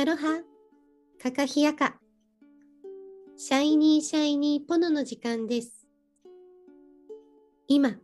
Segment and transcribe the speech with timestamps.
[0.00, 0.40] ハロハ、
[1.22, 1.98] カカヒヤカ。
[3.36, 5.86] シャイニーシャイニーポノの時間です。
[7.68, 7.98] 今、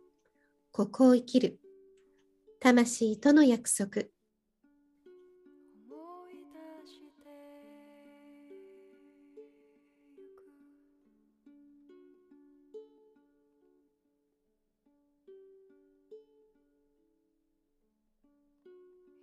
[0.71, 1.59] ここを生きる。
[2.59, 4.03] 魂との約束。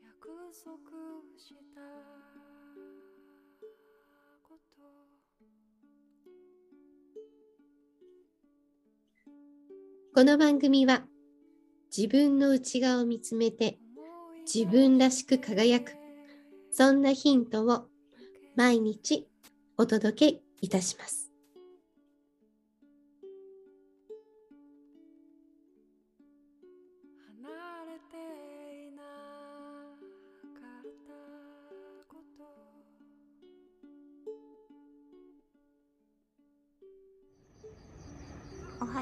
[0.03, 0.75] 約束
[1.39, 1.94] した
[10.15, 11.03] この番組は
[11.97, 13.81] 自分の内側を見つめて
[14.47, 15.97] 自分らしく輝く
[16.71, 17.87] そんなヒントを
[18.55, 19.27] 毎日
[19.77, 21.24] お届けいたします。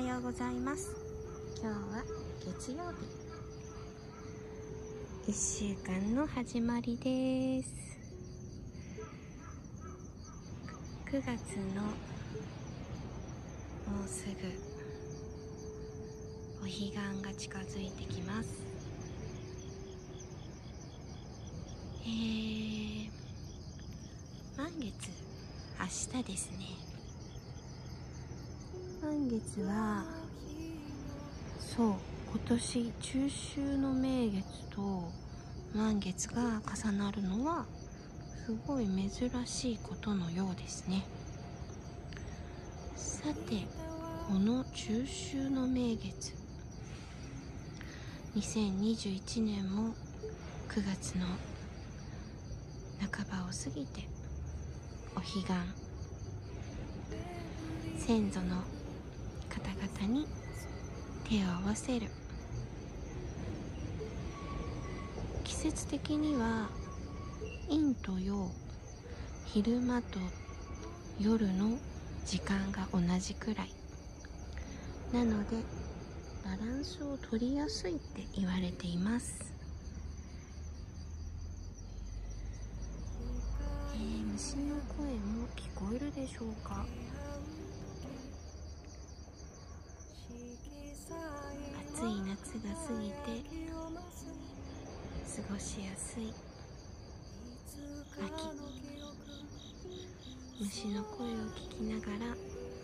[0.09, 0.91] ようございます。
[1.63, 2.03] 今日は
[2.45, 2.79] 月曜
[5.27, 5.31] 日。
[5.31, 7.73] 1週間の始まりです。
[11.07, 11.25] 9月
[11.77, 11.91] のも
[14.05, 14.33] うすぐ
[16.61, 16.93] お彼岸
[17.23, 18.61] が近づいてきます。
[22.05, 23.09] えー、
[24.57, 24.93] 満月
[25.79, 25.87] 明
[26.21, 26.92] 日ですね
[29.29, 30.05] 月は
[31.59, 31.95] そう
[32.31, 35.11] 今年中秋の名月と
[35.75, 37.67] 満月が重なるのは
[38.45, 39.11] すごい珍
[39.47, 41.05] しいことのようですね。
[42.97, 43.67] さて
[44.29, 46.35] この中秋の名月。
[48.37, 49.95] 2021年も
[50.69, 51.27] 9月の
[53.13, 54.09] 半ばを過ぎて
[55.15, 55.93] お彼岸。
[58.05, 58.72] 先祖の
[59.53, 60.27] 方々に
[61.29, 62.09] 手を合わせる。
[65.45, 66.71] 季節的には
[67.69, 68.51] 陰と陽
[69.45, 70.19] 昼間と
[71.21, 71.79] 夜の
[72.25, 73.71] 時間が同じくらい。
[75.13, 75.57] なので
[76.43, 79.53] バランスを取りやすいって言われています。
[83.95, 83.99] え、
[84.33, 86.87] 虫の声も聞こえるでしょうか？
[92.59, 93.15] が過ぎて
[95.25, 96.35] 過ごしやすい。
[98.21, 98.73] 秋。
[100.61, 102.37] 虫の声を聞きながら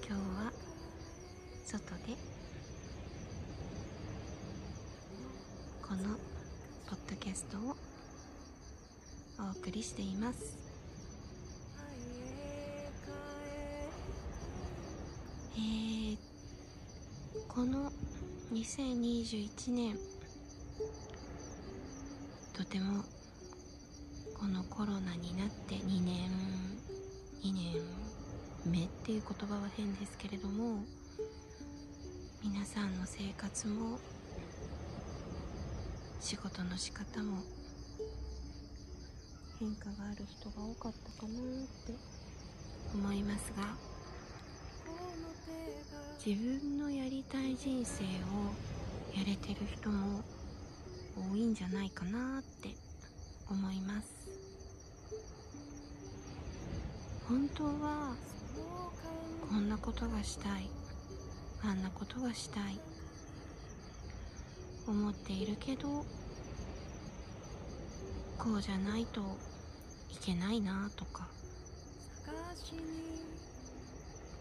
[0.04, 0.52] 今日は
[1.64, 2.16] 外で
[5.82, 6.16] この
[6.88, 7.76] ポッドキャストを
[9.46, 10.56] お送りしています。
[15.56, 16.16] えー、
[17.46, 17.92] この
[18.50, 19.98] 2021年。
[22.54, 23.04] とても
[24.38, 26.31] このコロナになって2年
[27.44, 27.82] 2年
[28.64, 30.82] 目っていう言葉は変ですけれども
[32.42, 33.98] 皆さんの生活も
[36.19, 37.42] 仕事の仕方も
[39.60, 41.92] 変化がある人が多かったかなって
[42.94, 43.76] 思いますが。
[46.24, 48.06] 自分のやりたい人生を
[49.16, 50.20] やれてる人も
[51.32, 52.70] 多いんじゃないかなって
[53.48, 54.28] 思います。
[57.28, 58.16] 本当は
[59.48, 60.68] こんなことがしたい
[61.62, 62.80] あんなことがしたい
[64.88, 66.04] 思っているけど
[68.38, 69.20] こうじゃないと
[70.10, 71.28] いけないなとか。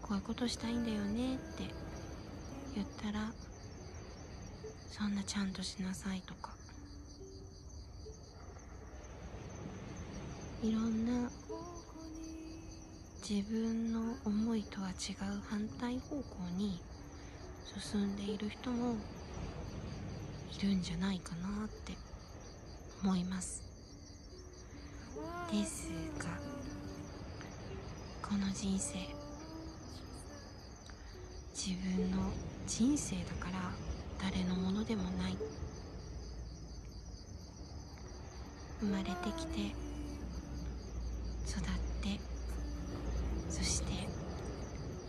[0.08, 1.64] こういうことしたいんだよねって
[2.74, 3.30] 言ったら
[4.90, 6.56] そんなちゃんとしなさいとか。
[10.60, 11.30] いろんな
[13.28, 16.24] 自分の思いとは違う反対方向
[16.56, 16.80] に
[17.78, 18.96] 進んでいる人も
[20.58, 21.92] いるんじゃないかなって
[23.04, 23.62] 思います。
[25.52, 26.26] ですが
[28.26, 29.17] この人生
[31.58, 32.18] 自分の
[32.68, 33.72] 人生だから
[34.22, 35.36] 誰のものでもない。
[38.78, 39.74] 生まれてきて
[41.48, 41.62] 育っ
[42.00, 42.20] て
[43.48, 43.88] そして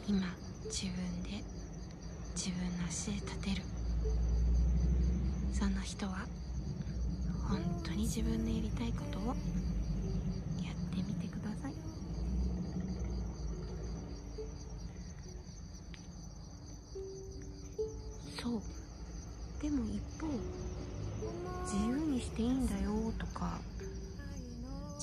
[0.08, 0.22] 今
[0.66, 1.44] 自分で
[2.36, 3.62] 自分の足で立てる。
[5.54, 6.26] その人は
[7.48, 9.36] 本当に自分のやりたいことを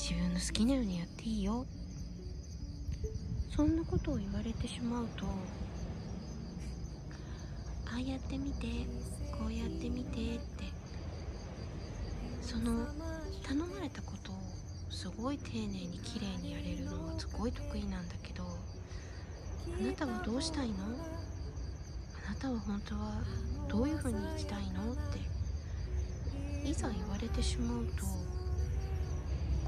[0.08, 1.66] 自分の好きなようにやっていいよ。
[3.50, 5.26] そんなことを言われてしまうと
[7.86, 8.86] ああやってみて
[9.36, 10.64] こうやってみてって
[12.40, 12.86] その
[13.42, 14.36] 頼まれたことを
[14.90, 20.74] すごい丁寧に綺麗にやれるのがすごい得意なんだけどあなたはどうしたいの？
[22.26, 23.22] あなたは本当は
[23.68, 24.92] どういうふうに生きたいの？
[24.92, 24.96] っ
[26.62, 28.04] ていざ言われてしまうと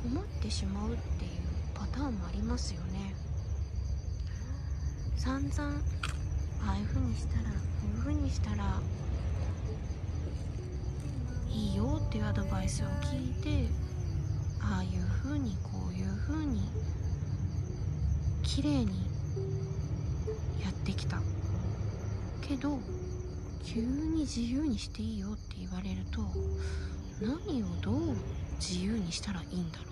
[0.03, 1.31] 困ってしまうっていう
[1.75, 3.17] パターンもありますよね。
[5.17, 5.83] 散々
[6.65, 8.81] ああいう風にしたらこういう風にしたら
[11.51, 13.69] いいよっていうアドバイスを聞いて
[14.61, 14.91] ああいう
[15.25, 16.63] 風にこういう風に
[18.45, 18.87] 綺麗に
[20.63, 21.21] やってきた。
[22.41, 22.79] けど
[23.65, 26.23] 急に自由にしていいよって言われると
[27.21, 28.17] 何をどう
[28.59, 29.89] 自由にしたらいいんだろう。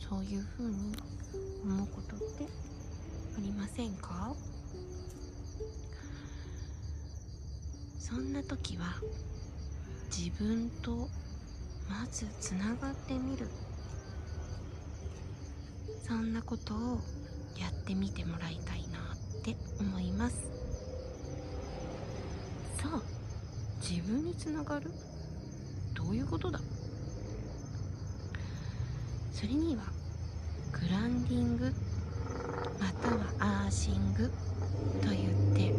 [0.00, 0.94] そういう風に
[1.64, 2.46] 思うことって
[3.36, 4.34] ありませんか？
[7.98, 8.84] そんな時は
[10.16, 11.08] 自分と
[11.88, 13.48] まずつながってみる。
[16.06, 17.00] そんなことを
[17.58, 20.36] やってみてもらいたいなって思います。
[22.78, 23.02] さあ
[23.80, 24.92] 自分につながる。
[26.10, 26.60] ういうことだ。
[29.32, 29.82] それには
[30.72, 31.72] グランディング
[32.80, 34.30] またはアーシング
[35.02, 35.72] と言って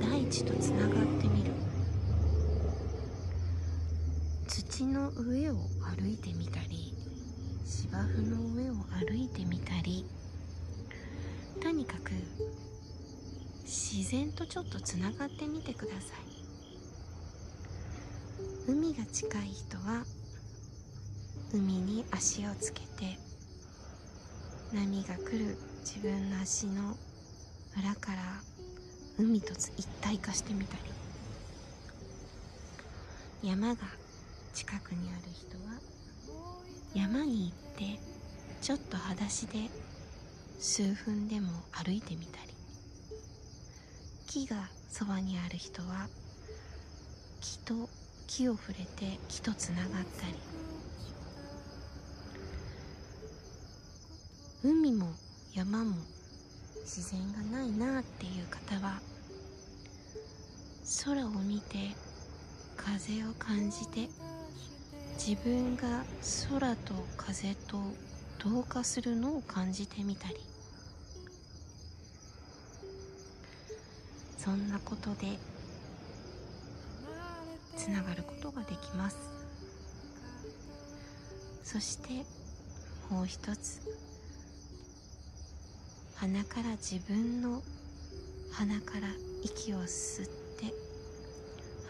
[0.00, 1.52] 大地とつながってみる。
[4.46, 5.54] 土の上を
[5.96, 6.94] 歩いてみたり
[7.64, 8.74] 芝生の上を
[9.06, 10.06] 歩いてみたり
[11.60, 12.12] とにかく
[13.64, 16.31] 自然とちょっとつながってみてください。
[18.68, 20.04] 海が近い人は
[21.52, 23.18] 海に足をつけて
[24.72, 26.96] 波が来る自分の足の
[27.76, 28.40] 裏から
[29.18, 30.82] 海と一体化してみたり。
[33.42, 33.80] 山が
[34.54, 35.80] 近くにある人は
[36.94, 37.98] 山に行って
[38.60, 39.68] ちょっと裸足で
[40.60, 42.52] 数分でも歩いてみたり。
[44.28, 46.08] 木がそばにある人は
[47.40, 47.88] 木と
[48.34, 50.34] 木を触れて木とつながったり。
[54.64, 55.06] 海も
[55.54, 55.96] 山も
[56.80, 59.00] 自然がないなっていう方は
[61.04, 61.76] 空を見て
[62.76, 64.08] 風を感じて
[65.18, 66.04] 自分が
[66.48, 67.82] 空と風と
[68.38, 70.36] 同化するのを感じてみたり。
[74.38, 75.38] そんなことで
[77.82, 79.16] つながることができます。
[81.64, 82.24] そして
[83.10, 83.80] もう一つ。
[86.14, 87.60] 鼻から自分の
[88.52, 89.08] 鼻から
[89.42, 90.26] 息を吸っ
[90.60, 90.72] て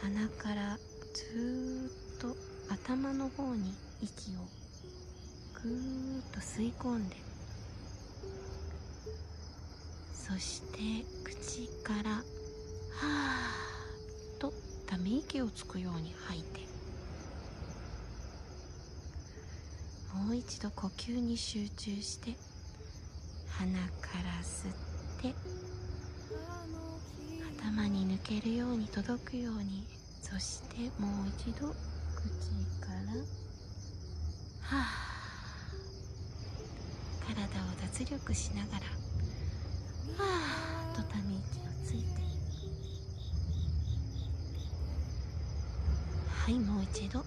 [0.00, 0.78] 鼻から
[1.12, 2.36] ずーっと
[2.72, 4.48] 頭の方に息を
[5.62, 7.16] ぐーっと吸い込んで
[10.14, 10.78] そして
[11.22, 12.22] 口からはーっと
[13.02, 13.31] た
[15.02, 16.72] め息をつくように吐いて。
[20.14, 22.34] もう一度呼吸に集中して
[23.48, 24.72] 鼻から吸っ
[25.22, 25.34] て
[27.58, 29.86] 頭に抜けるように届くように
[30.20, 31.74] そしてもう一度口
[32.80, 33.12] から
[34.62, 34.86] はあ
[37.26, 37.46] 体を
[37.80, 40.30] 脱力しながらは
[40.92, 42.31] あとため息をついて
[46.42, 47.24] はいもう一度。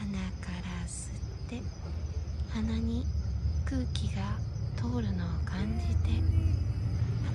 [0.00, 0.10] 鼻
[0.44, 1.62] から吸って
[2.52, 3.06] 鼻に
[3.64, 4.36] 空気が
[4.74, 6.20] 通るのを感じて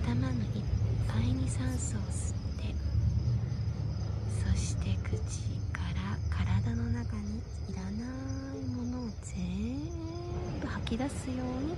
[0.03, 0.63] 頭のいっ
[1.07, 2.75] ぱいに酸素を吸って
[4.51, 5.15] そして口
[5.71, 7.89] から体の中にいらな
[8.53, 9.79] いものを全
[10.59, 11.77] 部吐き出すように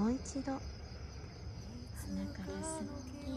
[0.00, 0.52] もう一度。
[0.52, 0.56] 鼻
[2.32, 3.28] から吸って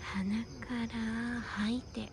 [0.00, 2.00] 鼻から吐いて。
[2.00, 2.06] は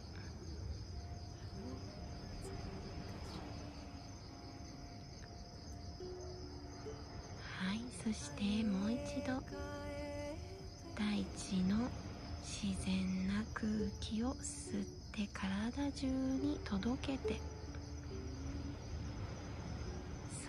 [7.74, 9.42] いそしてもう一度。
[10.94, 11.90] 大地の
[12.44, 13.66] 自然な空
[14.02, 17.61] 気を吸って体中に届けて。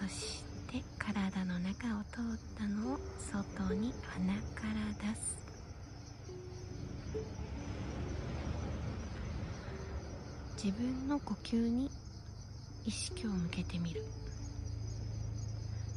[0.02, 5.38] そして体の中を通ったのを外に鼻から出す。
[10.56, 11.88] 自分の呼吸に
[12.84, 14.02] 意識を向けてみる。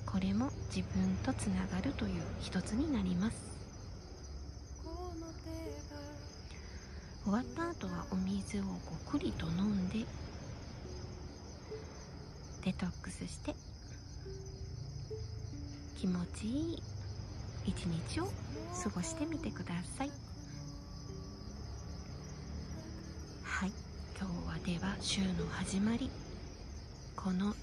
[0.05, 3.57] これも自分とつながるという一つになります。
[7.24, 8.63] 終わった後はお水を
[9.05, 10.05] ごくりと飲んで
[12.63, 13.55] デトックスして
[15.95, 16.83] 気持ちいい。
[17.65, 18.25] 一日を
[18.83, 20.11] 過ごしてみてください。
[23.43, 23.71] はい。
[24.19, 26.09] 今日はでは週の始まり。
[27.15, 27.53] この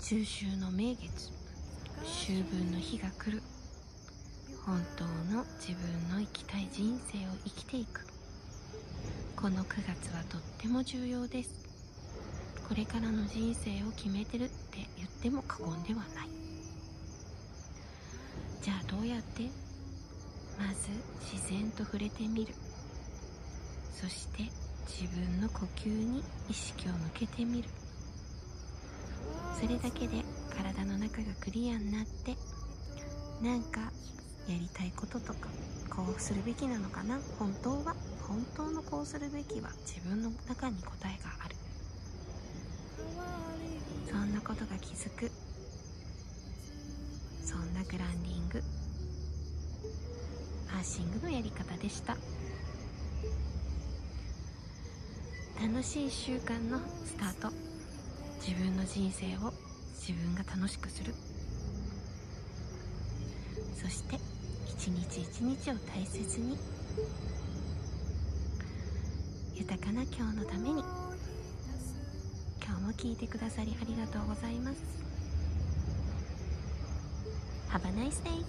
[0.00, 1.32] 中秋の名月。
[2.04, 3.42] 秋分の日が来る。
[4.64, 5.04] 本当
[5.34, 8.06] の自分の生きたい人生を生きていく。
[9.34, 11.65] この9月はとっても重要です。
[12.68, 16.28] これからの人生を決めてるって言っても過言ではない。
[18.60, 19.44] じゃあどうやって？
[20.58, 20.88] まず
[21.20, 22.54] 自然と触れてみる。
[23.92, 24.42] そして
[24.86, 27.68] 自分の呼吸に意識を向けてみる。
[29.60, 32.34] それだけで体の中がクリアになって
[33.40, 33.80] なんか
[34.48, 35.48] やりたいこととか
[35.88, 37.20] こうするべきなのかな？
[37.38, 37.94] 本当は？
[38.26, 41.45] 本当のこうするべきは自分の中に答えがある。
[44.56, 45.30] そんなことが気づく。
[47.44, 48.62] そんなグランディング。
[50.68, 52.16] パーシングのやり方でした。
[55.60, 57.52] 楽しい1週間のスタート。
[58.40, 59.52] 自分の人生を
[59.94, 61.14] 自分が楽しくする。
[63.74, 64.16] そして
[64.66, 66.56] 一日一日を大切に。
[69.54, 70.82] 豊かな今日のために。
[72.66, 74.82] 今日も聞いてくださりありがとうございます。
[77.70, 78.44] Have a nice day.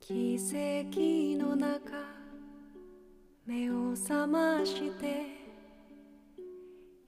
[0.00, 1.92] 奇跡の中
[3.46, 5.26] 目を覚まして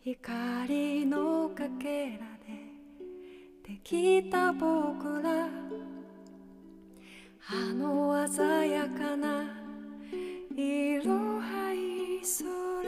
[0.00, 5.48] 光のかけらでできた僕ら。
[7.52, 9.44] あの鮮やかな
[10.54, 11.59] 色は
[12.22, 12.79] so